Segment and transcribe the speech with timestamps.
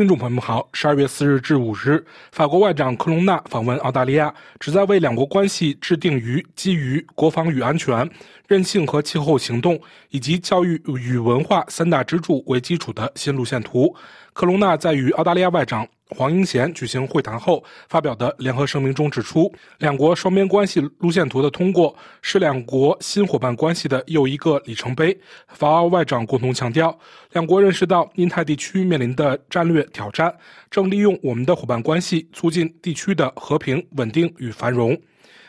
[0.00, 2.02] 听众朋友们好，十二月四日至五日，
[2.32, 8.10] 法国外长科隆纳访问澳大利亚，旨在为两国关系制定于基于国防与安全、
[8.48, 9.78] 韧性和气候行动
[10.08, 13.94] 以及教育与文化三大支柱为基础的新路线图。
[14.32, 15.86] 科隆纳在与澳大利亚外长。
[16.10, 25.16] 黄英贤举行会谈后发表的联合声明中指出，两国双边关系路线图的通过是两国新伙伴关系的又一个里程碑。
[25.48, 26.96] 法澳外长共同强调，
[27.32, 30.34] 两国认识到印太地区面临的战略挑战，
[30.70, 34.96] 正利用我们的伙伴关系促进地区的和平、稳定与繁荣。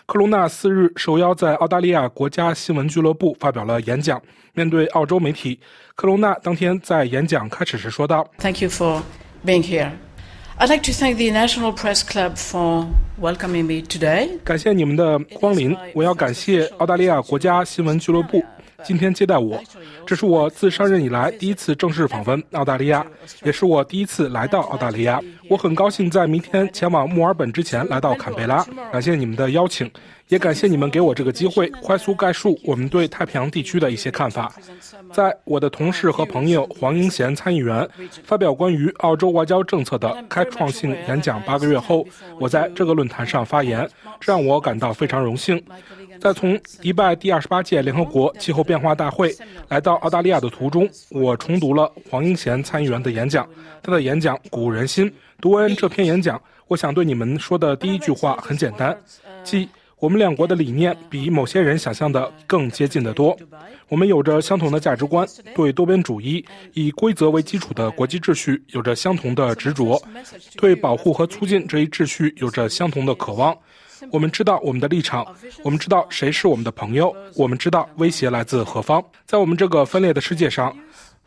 [0.05, 4.21] 克隆纳四日受邀在澳大利亚国家新闻俱乐部发表了演讲，
[4.53, 5.57] 面对澳洲媒体，
[5.95, 9.01] 克隆纳当天在演讲开始时说道：“Thank you for
[9.45, 9.91] being here.”
[10.58, 12.86] I'd like to thank the National Press Club for
[13.20, 14.38] welcoming me today.
[14.42, 18.42] 感谢你们的光临，我要感谢澳大利亚国家新闻俱乐部
[18.84, 19.62] 今天接待我。
[20.05, 23.05] 这是我自上任以来第一次正式访问澳大利亚，
[23.43, 25.20] 也是我第一次来到澳大利亚。
[25.49, 28.65] 我很高兴在明天前往墨尔本之前来到坎贝拉。
[28.91, 29.90] 感谢你们的邀请。
[30.27, 34.49] 也感谢你们给我这个机会，快速概述我们对太平洋地区的一些看法。
[35.12, 37.85] 在我的同事和朋友黄英贤参议员
[38.23, 42.07] 发表关于澳洲外交政策的开创性演讲八个月后，
[42.40, 43.85] 我在这个论坛上发言，
[44.21, 45.62] 这让我感到非常荣幸。
[46.21, 49.35] 在从迪拜第二十八届联合国气候变化大会
[49.69, 53.49] 来到澳大利亚的途中，我重读了黄英贤参议员的演讲，
[53.81, 55.11] 他的演讲鼓舞人心。
[55.41, 58.95] 读完这篇演讲，我想对你们说的第一句话很简单，
[59.43, 59.67] 即。
[59.97, 63.37] 我们两国的理念比某些人想象的更接近得多。
[63.87, 70.01] 我们有着相同的价值观，对多边主义、以规则为基础的国际秩序有着相同的执着，
[70.57, 73.55] 对保护和促进这一秩序有着相同的渴望。
[74.09, 75.25] 我们知道我们的立场，
[75.63, 79.03] 我们知道谁是我们的朋友，我们知道威胁来自何方。
[79.25, 80.75] 在我们这个分裂的世界上，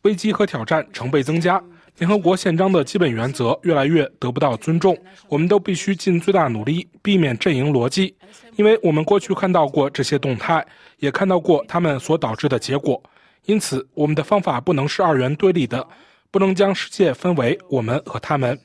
[0.02, 1.62] 危机和挑战成倍增加。
[1.98, 4.98] 联合国宪章的基本原则越来越得不到尊重，
[5.28, 8.12] 我们都必须尽最大努力避免阵营逻辑，
[8.56, 10.66] 因为我们过去看到过这些动态，
[10.98, 13.00] 也看到过他们所导致的结果。
[13.44, 15.86] 因此，我们的方法不能是二元对立的，
[16.32, 18.58] 不能将世界分为我们和他们，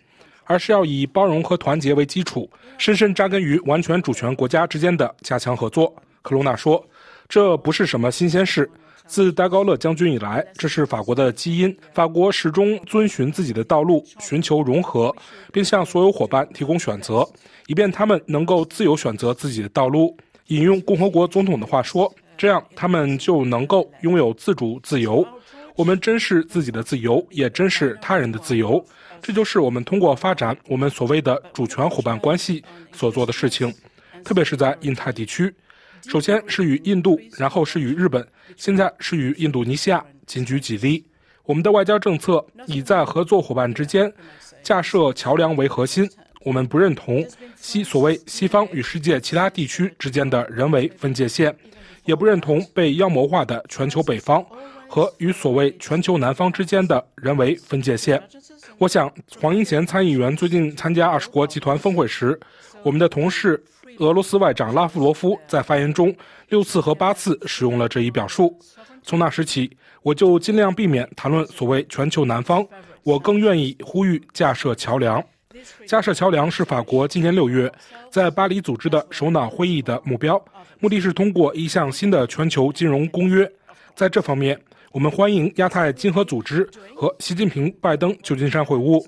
[0.49, 2.49] 而是要以包容和团结为基础，
[2.79, 5.93] 深深扎根于完全主权国家之间的加强合作。
[6.23, 6.83] 克鲁纳说
[7.29, 8.67] ：“这不是什么新鲜事。”
[9.05, 11.75] 自戴高乐将军以来，这是法国的基因。
[11.93, 15.15] 法国始终遵循自己的道路，寻求融合，
[15.53, 17.23] 并向所有伙伴提供选择，
[17.67, 20.17] 以便他们能够自由选择自己的道路。
[20.47, 25.23] 引用共和国总统的话说：“这样，他们就能够拥有自主自由。
[25.79, 28.85] 我们珍视自己的自由，也珍视他人的自由。
[29.21, 33.73] 这就是我们通过发展我们所谓的主权伙伴关系所做的事情，
[34.21, 35.49] 特别是在印太地区。”
[36.05, 41.01] 首先是与印度，然后是与日本，现在是与印度尼西亚，仅举几例。
[41.45, 44.11] 我们的外交政策以在合作伙伴之间
[44.61, 46.05] 架设桥梁为核心。
[46.43, 47.25] 我们不认同
[47.55, 51.55] 西所谓西方与世界其他地区之间的人为分界线，
[52.03, 54.45] 也不认同被妖魔化的全球北方
[54.89, 58.21] 和与所谓全球南方之间的人为分界线。
[58.79, 62.37] 我想，黄英贤参议员最近参加二十国集团峰会时，
[62.81, 63.63] 我们的同事。
[63.99, 66.15] 俄罗斯外长拉夫罗夫在发言中
[66.47, 68.57] 六次和八次使用了这一表述。
[69.03, 69.69] 从那时起，
[70.01, 72.65] 我就尽量避免谈论所谓全球南方，
[73.03, 75.21] 我更愿意呼吁架设桥梁。
[75.85, 77.69] 架设桥梁是法国今年六月
[78.09, 80.41] 在巴黎组织的首脑会议的目标，
[80.79, 83.51] 目的是通过一项新的全球金融公约。
[83.95, 84.57] 在这方面，
[84.91, 89.03] 我们欢迎亚太经合组织和习近平、拜登旧金山会晤。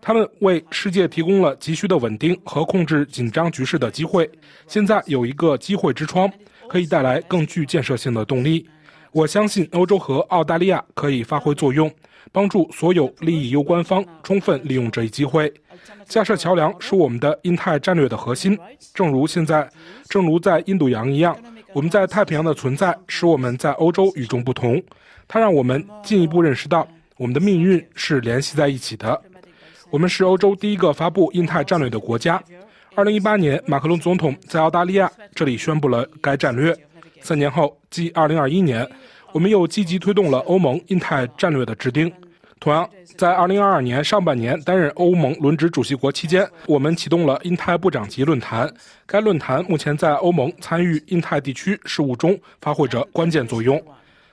[0.00, 4.30] 他们为世界提供了急需的稳定和控制紧张局势的机会。
[4.68, 6.30] 现在有一个机会之窗，
[6.68, 8.64] 可以带来更具建设性的动力。
[9.10, 11.90] 我相信欧洲和澳大利亚可以发挥作用，
[12.30, 15.52] 帮助所有利益攸关方充分利用这一机会。
[16.06, 18.56] 架设桥梁是我们的印太战略的核心。
[18.92, 19.68] 正如现在，
[20.08, 21.36] 正如在印度洋一样，
[21.74, 24.80] 我们在太平洋的存在使我们在欧洲与众不同。
[25.26, 26.86] 它让我们进一步认识到，
[27.16, 29.20] 我们的命运是联系在一起的。
[29.90, 32.40] 我们是欧洲第一个发布印太战略的国家。
[32.94, 36.72] 二零一八年，马克龙总统在澳大利亚这里宣布了该战略。
[37.20, 38.88] 三年后，即二零二一年，
[39.32, 42.12] 我们又积极推动了欧盟印太战略的制定。
[42.60, 48.72] 同样，在二零二二年上半年担任欧盟轮值主席国期间，我们启动了印太部长级论坛。
[49.06, 53.78] 该论坛目前在欧盟参与印太地区事务中发挥着关键作用。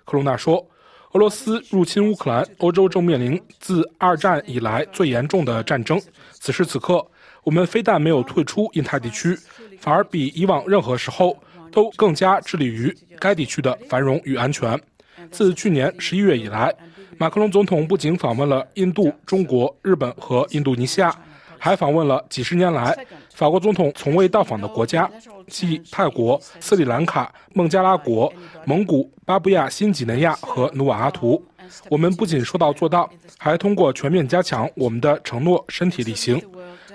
[0.05, 0.65] 克隆纳说。
[1.13, 6.01] 俄罗斯入侵乌克兰，欧洲正面临自二战以来最严重的战争。
[6.31, 7.05] 此时此刻，
[7.43, 9.37] 我们非但没有退出印太地区，
[9.77, 11.37] 反而比以往任何时候
[11.69, 14.79] 都更加致力于该地区的繁荣与安全。
[15.29, 16.73] 自去年十一月以来，
[17.21, 21.15] 马克龙总统不仅访问了印度、中国、日本和印度尼西亚，
[21.55, 22.97] 还访问了几十年来
[23.35, 25.07] 法国总统从未到访的国家，
[25.45, 28.33] 即泰国、斯里兰卡、孟加拉国、
[28.65, 31.39] 蒙古、巴布亚新几内亚和努瓦阿图。
[31.89, 33.07] 我们不仅说到做到，
[33.37, 36.41] 还通过全面加强我们的承诺身体力行。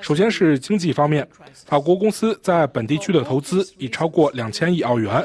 [0.00, 1.24] 首先是经济方面，
[1.66, 5.24] 法国公司在本地区的投资已超过两千亿澳元，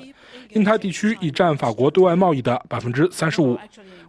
[0.53, 3.57] 印太地区已占法国对外贸易的百分之三十五。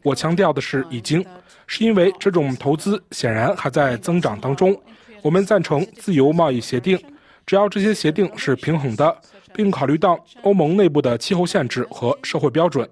[0.03, 1.25] 我强调的是已经，
[1.67, 4.77] 是因为这种投资显然还在增长当中。
[5.23, 6.99] 我们赞成自由贸易协定，
[7.47, 9.17] 只要这些协定是平衡的，
[9.55, 12.89] 并考虑到欧盟内部的气候限制和社会标准，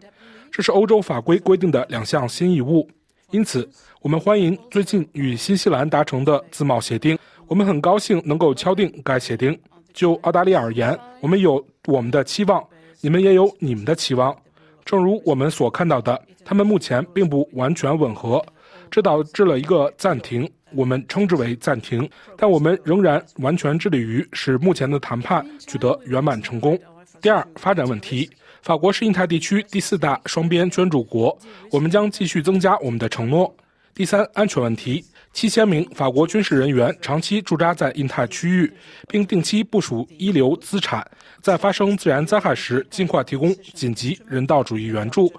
[0.52, 2.88] 这是欧洲法规规定的两项新义务。
[3.32, 3.68] 因此，
[4.00, 7.18] 我们欢迎最近与新西兰达成的自贸协定。
[7.48, 9.58] 我们很高兴能够敲定该协定。
[9.92, 12.64] 就澳大利亚而言，我们有我们的期望，
[13.02, 14.36] 你们也有你们的期望。
[14.84, 18.44] 正如我们所看到的，他们目前并不完全吻合，
[18.90, 22.08] 这导致了一个暂停，我们称之为暂停。
[22.36, 26.78] 但我们仍然完全致力于使目前的谈判取得圆满成功。
[27.20, 28.28] 第二，发展问题，
[28.62, 31.36] 法国是印太地区第四大双边捐助国，
[31.70, 33.54] 我们将继续增加我们的承诺。
[33.94, 38.72] 第三，安全问题，七千名法国军事人员长期驻扎在印太区域，
[39.08, 41.08] 并定期部署一流资产。
[41.40, 45.32] 在发生自然灾害时，尽快提供紧急人道主义援助。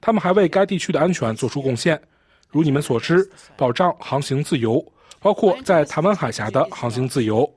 [0.00, 2.00] 他们还为该地区的安全做出贡献，
[2.50, 4.84] 如你们所知，保障航行自由，
[5.20, 7.50] 包括在台湾海峡的航行自由。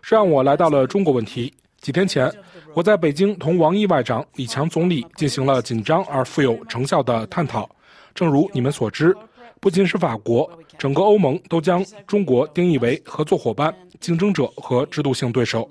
[0.00, 1.52] 这让我来到了中国问题。
[1.80, 2.32] 几天前，
[2.74, 7.68] 我在北京同王毅外长、李强总理进行了紧张而富有成效的探讨。
[8.14, 9.14] 正如你们所知，
[9.62, 15.70] 不仅是法国，整个欧盟都将中国定义为合作伙伴、竞争者和制度性对手。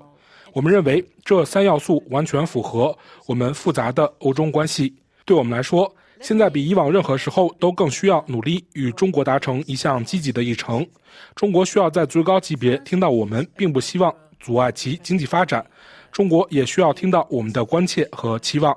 [0.54, 2.96] 我们认为这三要素完全符合
[3.26, 4.94] 我们复杂的欧中关系。
[5.26, 10.86] 对我们来说，现在比以往任何时候都更需要努力与中国达成一项积极的议程。
[11.34, 14.10] 中国需要在最高级别听到我们并不希望
[14.40, 15.62] 阻碍其经济发展，
[16.10, 18.74] 中国也需要听到我们的关切和期望。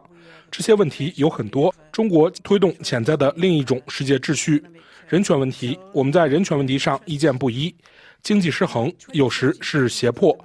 [0.52, 1.74] 这些问题有很多。
[1.94, 4.62] 中国推动潜在的另一种世界秩序，
[5.08, 7.74] 人权问题，我们在人权问题上意见不一。
[8.24, 10.36] 经济失衡有时是胁迫。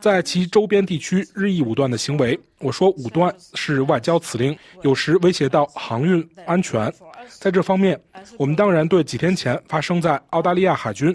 [0.00, 6.92] 在其周边地区日益武断的行为，我说武断是外交辞令，有时威胁到航运安全。
[7.40, 8.00] 在这方面，
[8.36, 11.14] 我们当然对几天前发生在澳大利亚海军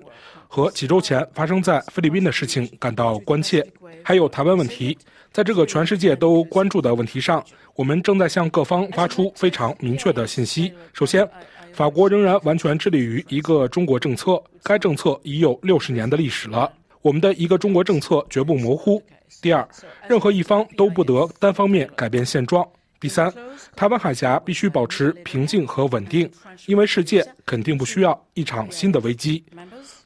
[0.50, 3.66] 和几周前发生在菲律宾的事情感到关切。
[4.04, 4.98] 还有台湾问题，
[5.34, 7.44] 在这个全世界都关注的问题上，
[7.76, 10.72] 我们正在向各方发出非常明确的信息。
[10.94, 11.28] 首先，
[11.74, 16.72] 法国仍然完全致力于一个中国政策，该政策已有六十年的历史了。
[17.02, 19.02] 我们的一个中国政策绝不模糊。
[19.42, 19.68] 第二，
[20.08, 22.64] 任何一方都不得单方面改变现状。
[23.04, 23.30] 第三，
[23.76, 26.32] 台湾海峡必须保持平静和稳定，
[26.68, 29.44] 因为世界肯定不需要一场新的危机。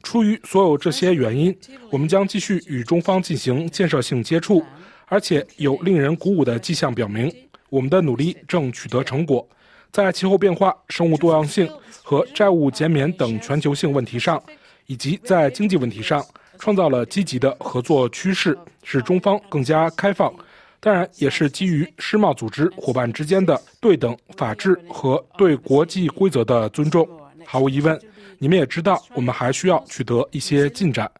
[0.02, 1.56] 出于所有这些原因，
[1.92, 4.64] 我们将继续与中方进行建设性接触，
[5.06, 7.32] 而且有令人鼓舞的迹象表明，
[7.70, 9.48] 我们的努力正取得成果。
[9.92, 11.70] 在气候变化、生物多样性
[12.02, 14.42] 和债务减免等全球性问题上，
[14.86, 16.20] 以及在经济问题上。
[16.60, 20.34] 创造了积极的合作趋势，使中方更加开放。
[20.80, 27.08] 当然，也是基于世贸组织伙伴之间的对等、法治和对国际规则的尊重。
[27.44, 28.00] 毫无疑问，
[28.38, 31.10] 你们也知道，我们还需要取得一些进展。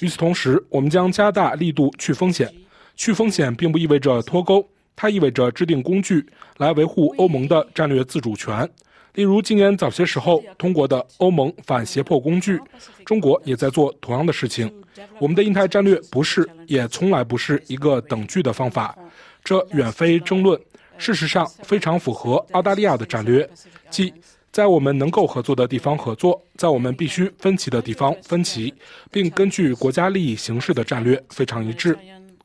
[0.00, 2.52] 与此同时，我们将加大力度去风险。
[2.94, 6.24] 去风险并不意味着脱钩，它意味着制定工具
[6.56, 8.68] 来维护欧盟的战略自主权。
[9.16, 12.60] 例如，今年早些时候通过的欧盟反胁迫工具，
[13.04, 14.70] 中国也在做同样的事情。
[15.18, 18.94] 我们的印太战略不是，也从来不是一个等距的方法，
[19.42, 20.60] 这远非争论。
[20.98, 23.48] 事实上，非常符合澳大利亚的战略，
[23.88, 24.12] 即
[24.52, 28.72] 在我们能够合作的地方合作，在我们必须分歧的地方分歧，
[29.10, 31.98] 并根据国家利益行事的战略非常一致。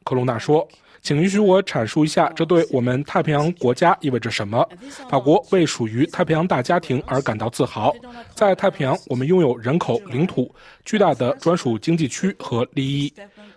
[0.06, 0.66] 科隆纳说。
[1.02, 4.68] 请允许我阐述一下，这对我们太平洋国家意味着什么。
[5.10, 7.94] 法国为属于太平洋大家庭而感到自豪。
[8.36, 10.54] 在太平洋，我们拥有人口、领土、
[10.86, 13.12] 巨大的专属经济区和利益。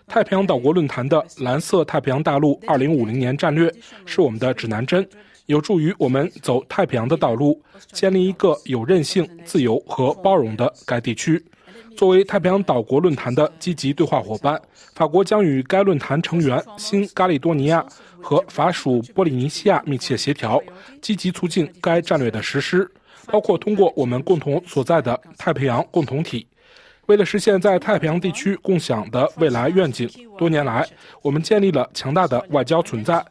[0.07, 3.71] 太平洋岛国论坛的“蓝色太平洋大陆2050年战略”
[4.05, 5.07] 是我们的指南针，
[5.45, 7.61] 有助于我们走太平洋的道路，
[7.91, 11.43] 建立一个有韧性、自由和包容的该地区。
[11.95, 14.61] 作为太平洋岛国论坛的积极对话伙伴，
[14.93, 17.85] 法国将与该论坛成员新加利多尼亚
[18.21, 20.61] 和法属波利尼西亚密切协调，
[21.01, 22.89] 积极促进该战略的实施，
[23.27, 26.45] 包括通过我们共同所在的太平洋共同体。
[27.05, 30.85] 为了实现在太平洋地区共享的未来愿景，多年来
[31.21, 33.23] 我们建立了强大的外交存在，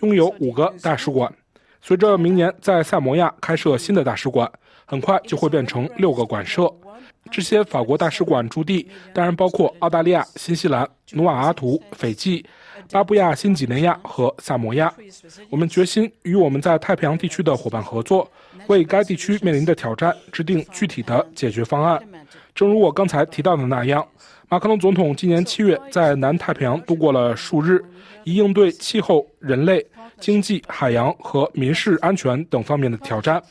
[0.00, 1.32] 拥有五个大使馆。
[1.80, 4.50] 随着明年在萨摩亚开设新的大使馆。
[4.84, 6.70] 很快就会变成六个馆舍。
[7.30, 12.44] 这些法国大使馆驻地当然包括澳大利亚、新西兰、努瓦阿图、斐济、
[12.90, 14.92] 巴布亚新几内亚和萨摩亚。
[15.48, 18.30] 我们决心与我们在太平洋地区的伙伴合作，
[18.66, 22.02] 为该地区面临的挑战制定具体的解决方案。
[22.54, 24.06] 正如我刚才提到的那样，
[24.48, 27.82] 马克龙总统今年七月在南太平洋度过了数日，
[28.24, 29.86] 以应对气候、人类、
[30.20, 33.42] 经济、海洋和民事安全等方面的挑战。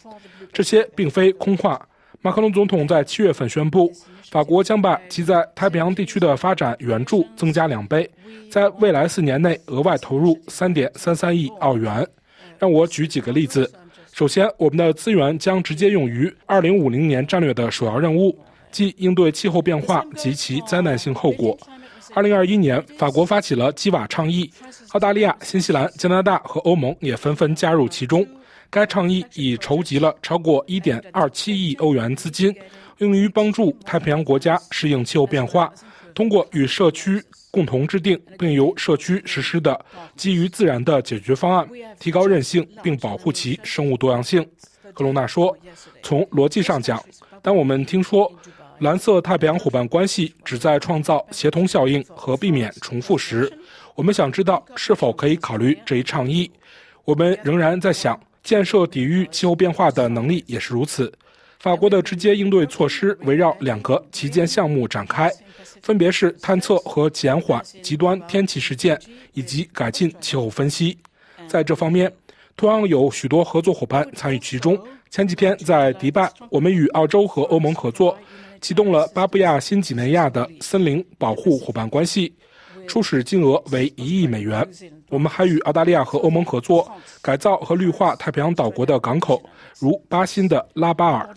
[0.54, 1.82] 这些并非空话。
[2.24, 3.92] 马克龙总统在七月份宣布，
[4.30, 8.08] 法国将把其在太平洋地区的发展援助增加两倍，
[8.48, 12.08] 在未来四年内额外投入三点三三亿澳元。
[12.60, 13.70] 让我举几个例子。
[14.14, 18.38] 首先，我们的资源将直接用于二零五零年战略的首要任务，
[18.72, 21.58] 即应对气候变化及其灾难性后果。
[22.14, 24.48] 二零二一年，法国发起了基瓦倡议，
[24.92, 28.24] 澳大利亚、新西兰、加拿大和欧盟也纷纷加入其中。
[28.72, 32.56] 该倡议已筹集了超过1.27亿欧元资金，
[33.00, 35.72] 用于帮助太平洋国家适应气候变化。
[36.16, 39.78] 通过与社区共同制定并由社区实施的
[40.16, 41.68] 基于自然的解决方案，
[42.00, 44.42] 提高韧性并保护其生物多样性。
[44.94, 45.56] 克隆纳说
[46.02, 47.04] ：“从逻辑上讲，
[47.42, 48.32] 当我们听说
[48.80, 53.52] 蓝色太平洋伙伴关系旨在创造协同效应和避免重复时，
[53.96, 56.50] 我们想知道是否可以考虑这一倡议。
[57.04, 61.12] 我们仍然在想。”建设抵御气候变化的能力也是如此。
[61.60, 65.32] 法国的直接应对措施围绕两个旗舰项目展开，
[65.84, 69.00] 分别是探测和减缓极端天气事件
[69.34, 70.98] 以及改进气候分析。
[71.48, 72.12] 在这方面，
[72.58, 74.80] 同样有许多合作伙伴参与其中。
[75.12, 78.18] 前几天在迪拜，我们与澳洲和欧盟合作，
[78.60, 82.34] 启动了巴布亚新几内亚的森林保护伙伴关系。
[82.88, 84.68] 初始金额为一亿美元。
[85.12, 86.90] 我们还与澳大利亚和欧盟合作，
[87.22, 89.44] 改造和绿化太平洋岛国的港口，
[89.78, 91.30] 如巴新的拉巴尔。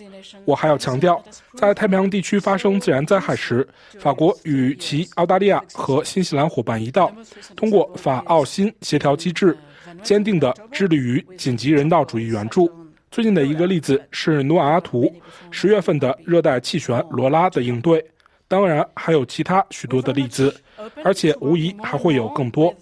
[0.45, 1.21] 我还要强调，
[1.57, 3.66] 在太平洋地区发生自然灾害时，
[3.99, 7.12] 法国与其澳大利亚和新西兰伙伴一道，
[7.57, 9.59] 通过法澳新协调机制，
[10.02, 12.71] 坚定地致力于紧急人道主义援助。
[13.11, 15.12] 最近的一个例子是努瓦阿图
[15.50, 18.04] 十月份的热带气旋罗拉的应对。
[18.47, 20.54] 当然，还有其他许多的例子，
[21.02, 22.73] 而且无疑还会有更多。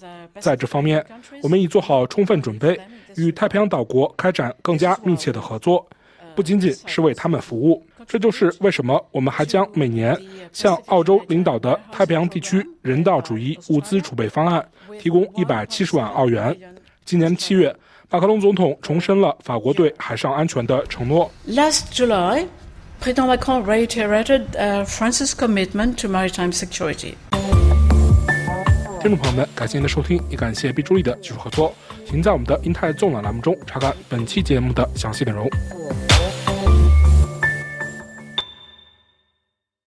[0.40, 1.04] 在这方面，
[1.42, 2.78] 我们已做好充分准备，
[3.16, 5.86] 与太平洋岛国开展更加密切的合作，
[6.34, 7.84] 不仅仅是为他们服务。
[8.06, 10.18] 这就是为什么我们还将每年
[10.52, 14.66] 向澳洲领导的太平洋地区人道主义物资储备方案
[14.98, 16.56] 提供一百七十万澳元。
[17.04, 17.74] 今年七月，
[18.10, 21.30] 马克龙总统重申了法国对海上安全的承诺。
[21.48, 22.46] Last July.
[23.00, 27.16] President Macron reiterated uh, France's commitment to maritime security.
[29.02, 31.74] 听众朋友们，感谢您的收听，也感谢毕助力的技术合作。
[32.06, 35.50] 请在我们的“英泰纵览”栏目中查看本期节目的详细内容。